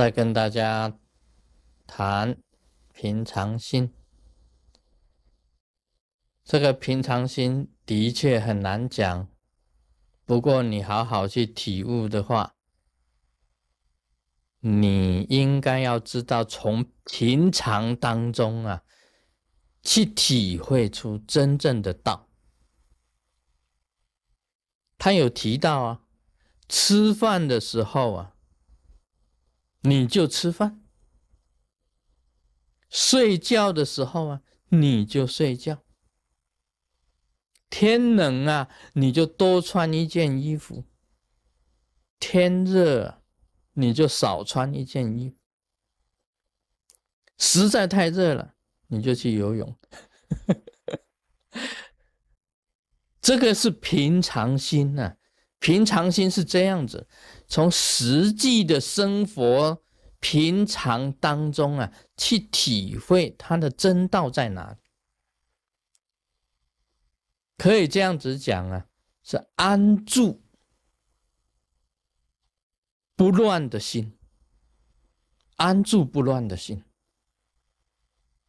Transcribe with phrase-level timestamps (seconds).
[0.00, 0.98] 再跟大家
[1.86, 2.38] 谈
[2.94, 3.92] 平常心。
[6.42, 9.28] 这个平常心的确很难讲，
[10.24, 12.54] 不过你好好去体悟的话，
[14.60, 18.82] 你应该要知道从平常当中啊，
[19.82, 22.30] 去体会出真正的道。
[24.96, 26.00] 他有提到啊，
[26.66, 28.34] 吃饭的时候啊，
[29.82, 30.80] 你就吃饭；
[32.88, 35.82] 睡觉的时候啊，你就睡觉。
[37.68, 40.84] 天冷啊，你就多穿一件衣服；
[42.18, 43.22] 天热，
[43.74, 45.36] 你就少穿一件衣服。
[47.38, 48.56] 实在太热了，
[48.88, 49.78] 你就去游泳。
[53.22, 55.16] 这个是平常心呐，
[55.58, 57.08] 平常心是这样子，
[57.50, 59.82] 从实际的生活
[60.20, 64.78] 平常当中啊，去体会它的真道在哪里。
[67.58, 68.86] 可以这样子讲啊，
[69.24, 70.44] 是安住
[73.16, 74.16] 不乱的心，
[75.56, 76.84] 安住不乱的心。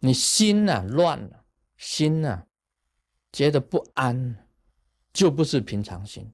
[0.00, 1.44] 你心呐乱了，
[1.76, 2.46] 心呐
[3.32, 4.48] 觉得不安，
[5.12, 6.32] 就不是平常心。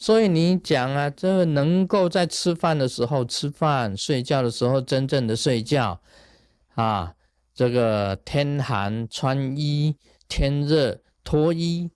[0.00, 6.00] 所以你讲啊，这个能够在吃饭的时候吃饭，睡觉的时候真正的睡觉
[6.74, 7.14] 啊，
[7.54, 9.94] 这个天寒穿衣，
[10.26, 11.00] 天热。
[11.22, 11.90] 脱衣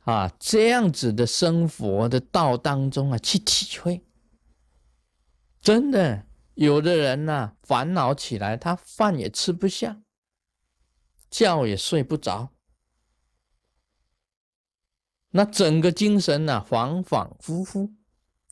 [0.00, 4.02] 啊，这样子的生活的道当中啊，去体会。
[5.62, 10.02] 真的，有的人呐，烦恼起来，他饭也吃不下，
[11.30, 12.50] 觉也睡不着，
[15.36, 17.92] 那整个精神呐，恍恍惚惚，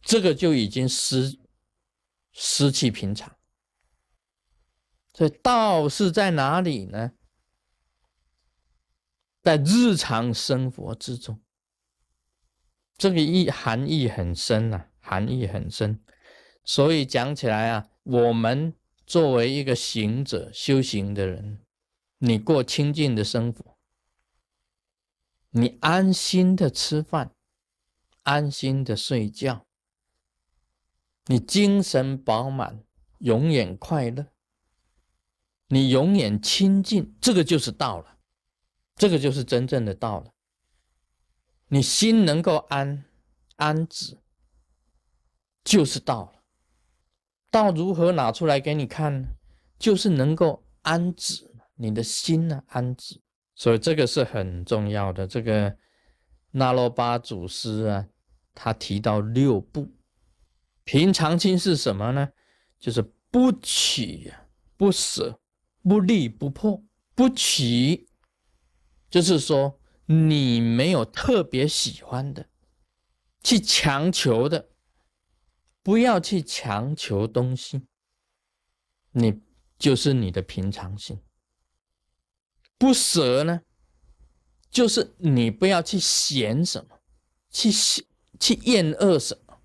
[0.02, 1.38] 这个就已经失
[2.32, 3.36] 失去平常。
[5.14, 7.12] 所以道是在哪里呢？
[9.42, 11.40] 在日常生活之中，
[12.98, 16.02] 这个意含义很深呐，含义很深。
[16.64, 18.74] 所以讲起来啊，我们
[19.06, 21.60] 作为一个行者、修行的人，
[22.18, 23.71] 你过清净的生活，
[25.54, 27.34] 你安心的吃饭，
[28.22, 29.66] 安心的睡觉，
[31.26, 32.84] 你精神饱满，
[33.18, 34.28] 永远快乐，
[35.68, 38.18] 你永远清净，这个就是道了。
[38.96, 40.32] 这个就是真正的道了。
[41.68, 43.04] 你心能够安
[43.56, 44.18] 安止，
[45.62, 46.42] 就是道了。
[47.50, 49.28] 道如何拿出来给你看呢？
[49.78, 53.20] 就是能够安止你的心呢，安止。
[53.62, 55.24] 所以这个是很重要的。
[55.24, 55.76] 这个
[56.50, 58.08] 那罗巴祖师啊，
[58.52, 59.88] 他提到六不
[60.82, 62.30] 平常心是什么呢？
[62.80, 63.00] 就是
[63.30, 64.34] 不取、
[64.76, 65.38] 不舍、
[65.84, 66.82] 不立、不破、
[67.14, 68.08] 不取。
[69.08, 72.48] 就是说，你没有特别喜欢的，
[73.44, 74.70] 去强求的，
[75.84, 77.82] 不要去强求东西。
[79.12, 79.40] 你
[79.78, 81.20] 就是你的平常心。
[82.82, 83.60] 不舍呢，
[84.68, 86.98] 就是你不要去嫌什么，
[87.48, 87.70] 去
[88.40, 89.60] 去厌恶什么，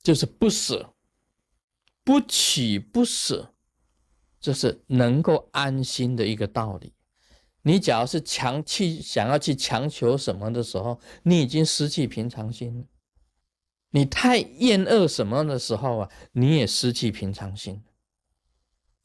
[0.00, 0.94] 就是不舍。
[2.04, 3.52] 不取不舍，
[4.40, 6.92] 这是能够安心的一个道理。
[7.62, 12.84] 你只要是强去想要去强求什么的时候，你已经失去平常心了。
[13.90, 17.82] 你太厌恶什么的时候啊，你也失去平常心。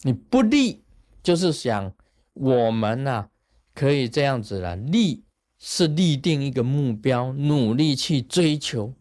[0.02, 0.84] 你不立，
[1.24, 1.92] 就是想
[2.34, 3.30] 我们呐，
[3.74, 4.76] 可以这样子了。
[4.76, 5.26] 立
[5.58, 8.94] 是立定一个目标，努力去追求，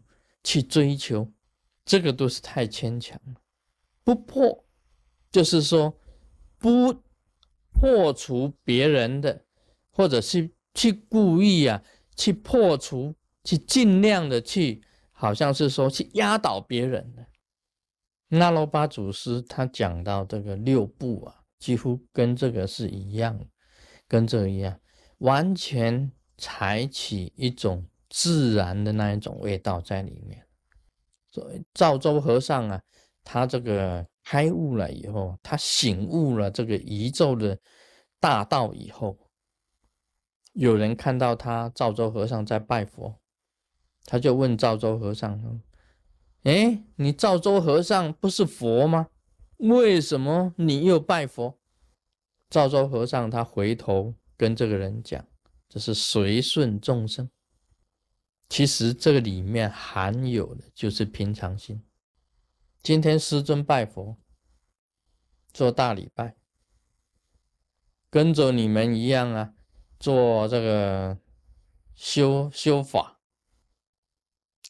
[0.43, 1.31] 去追求，
[1.85, 3.41] 这个都是太牵强了。
[4.03, 4.65] 不破，
[5.31, 5.97] 就是说
[6.57, 7.03] 不
[7.71, 9.45] 破除别人的。
[9.93, 11.83] 或者是去故意啊，
[12.15, 13.13] 去破除，
[13.43, 14.81] 去尽量的去，
[15.11, 17.27] 好像是说去压倒别人的。
[18.29, 23.39] 那罗巴祖师他讲到这个六步啊，几乎跟这个是一样，
[24.07, 24.77] 跟这个一样，
[25.19, 30.43] 完全采取一种自然的那一种味道在里面。
[31.31, 32.81] 所以赵州和尚啊，
[33.23, 37.57] 他这个开悟了以后，他醒悟了这个宇宙的
[38.19, 39.17] 大道以后。
[40.53, 43.21] 有人看到他赵州和尚在拜佛，
[44.05, 45.61] 他就问赵州和尚说
[46.43, 49.07] ：“哎，你赵州和尚不是佛吗？
[49.61, 51.59] 为什么你又拜佛？”
[52.49, 55.25] 赵州和尚他回头跟这个人讲
[55.69, 57.29] ：“这是随顺众生。
[58.49, 61.81] 其实这个里面含有的就是平常心。
[62.83, 64.17] 今天师尊拜佛，
[65.53, 66.35] 做大礼拜，
[68.09, 69.53] 跟着你们一样啊，
[69.97, 71.17] 做这个
[71.95, 73.21] 修修法，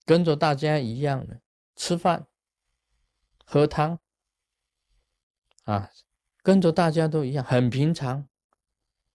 [0.06, 1.42] 跟着大家一样的
[1.76, 2.28] 吃饭、
[3.46, 3.98] 喝汤，
[5.64, 5.90] 啊，
[6.42, 8.28] 跟着大家都一样，很平常，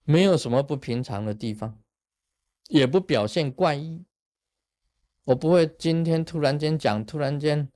[0.03, 1.79] 没有什么不平常的地方，
[2.67, 4.05] 也不表现怪异。
[5.25, 7.69] 我不会今天突然间讲，突然间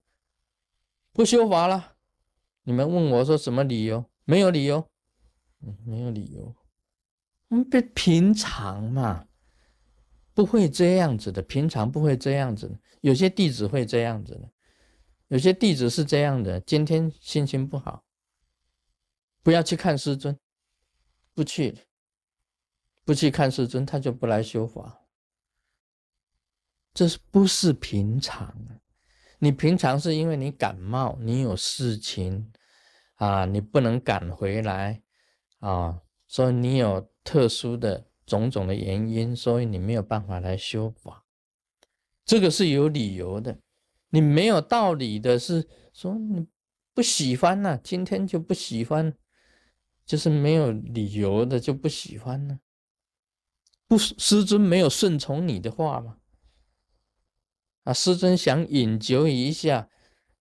[1.11, 1.97] 不修法了。
[2.63, 4.05] 你们问我说什么理由？
[4.23, 4.87] 没有理由，
[5.61, 6.55] 嗯，没有理由。
[7.49, 9.27] 我们平常嘛，
[10.33, 11.41] 不会这样子的。
[11.41, 12.79] 平常不会这样子的。
[13.01, 14.49] 有些弟子会这样子的，
[15.27, 16.61] 有些弟子是这样的。
[16.61, 18.05] 今天心情不好，
[19.43, 20.37] 不要去看师尊，
[21.33, 21.77] 不去，
[23.03, 25.05] 不去看师尊，他就不来修法。
[26.93, 28.55] 这是不是平常？
[29.39, 32.51] 你平常是因为你感冒，你有事情
[33.15, 35.01] 啊，你不能赶回来
[35.59, 41.25] 啊，所以你有特殊的种种的原因，所以你没有办法来修法。
[42.23, 43.57] 这个是有理由的。
[44.09, 46.45] 你没有道理的是说你
[46.93, 49.17] 不喜欢呢，今天就不喜欢，
[50.11, 52.59] 就是没有理由的就不喜欢呢。
[53.87, 56.17] 不，师尊没有顺从你的话吗？
[57.85, 59.87] 啊，师尊想引咎一下，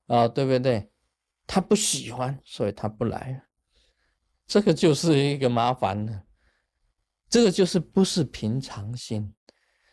[0.08, 0.90] 啊，对不对？
[1.46, 3.44] 他不喜欢，所以他不来。
[4.44, 6.24] 这个就是一个麻烦了。
[7.28, 9.32] 这个就是不是平常心，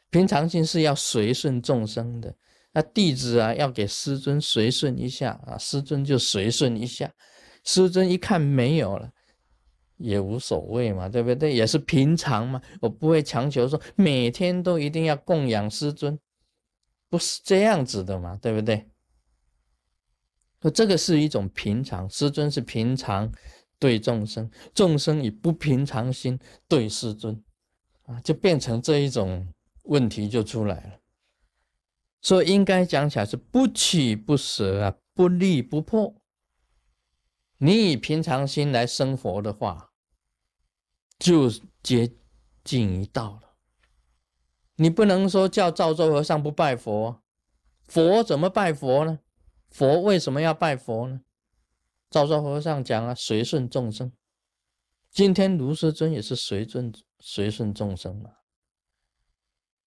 [0.10, 2.36] 平常心是要随顺众生的。
[2.72, 7.14] 那弟子啊，要给师尊随顺一下啊，师尊就随顺一下。
[7.64, 9.12] 师尊一看没有了，
[9.98, 11.54] 也无所谓嘛，对不对？
[11.54, 16.18] 也是平常嘛，我不会强求说每天都一定要供养师尊。
[17.10, 18.90] 不是这样子的嘛，对不对？
[20.62, 23.32] 那这个是一种平常，师尊是平常
[23.80, 27.42] 对众生，众生以不平常心对师尊，
[28.04, 29.48] 啊，就变成这一种
[29.84, 31.00] 问题就出来了。
[32.22, 36.14] 所以应该讲起来是不取不舍啊，不立不破。
[37.60, 39.87] 你以平常心来生活的话，
[41.20, 41.50] 就
[41.82, 42.16] 接
[42.64, 43.56] 近一道了。
[44.76, 47.22] 你不能说叫赵州和尚不拜佛，
[47.88, 49.20] 佛怎么拜佛呢？
[49.70, 51.22] 佛为什么要拜佛呢？
[52.10, 54.12] 赵州和尚讲啊，随顺众生。
[55.12, 58.30] 今天卢师尊也是随顺随顺众生嘛，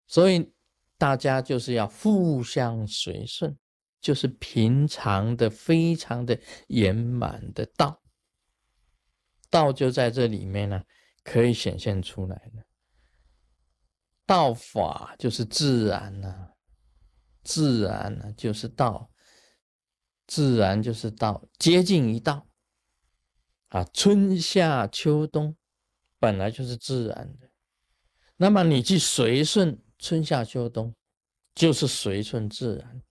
[0.07, 0.53] 所以
[0.99, 3.57] 大家就是要互相随顺，
[4.01, 8.03] 就是平常的、非常的圆满的道，
[9.49, 10.83] 道就在这里面呢，
[11.23, 12.65] 可以显现出来的。
[14.27, 16.51] 道法就是自然呐，
[17.43, 19.11] 自然呢就是道，
[20.27, 22.47] 自然就是道，接近一道
[23.69, 23.85] 啊。
[23.93, 25.57] 春夏秋冬
[26.19, 27.51] 本来就是自然的，
[28.37, 30.95] 那么你去随顺春夏秋冬，
[31.55, 33.03] 就是随顺自然。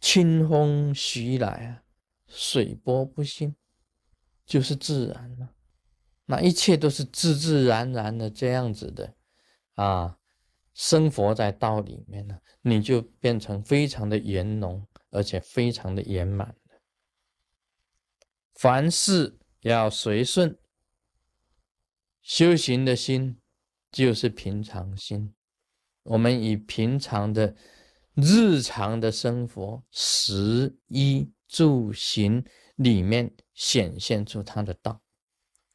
[0.00, 1.84] 清风徐来啊，
[2.26, 3.54] 水波不兴，
[4.44, 5.54] 就是自然了。
[6.32, 9.14] 那一切都是自自然然的这样子的。
[9.74, 10.16] 啊，
[10.72, 16.56] 生活在道里面呢，你就变成非常的圆融，而且非常的圆满
[18.54, 20.56] 凡事要随顺，
[22.22, 23.38] 修行的心
[23.90, 25.34] 就是平常心。
[26.04, 27.54] 我们以平常的
[28.14, 32.42] 日常的生活，食衣住行
[32.76, 35.02] 里面显现出他的道。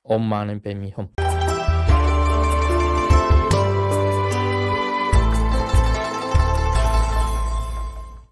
[0.10, 1.27] Om Mani Padme Hum。